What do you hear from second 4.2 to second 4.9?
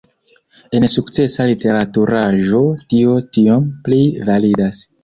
validas.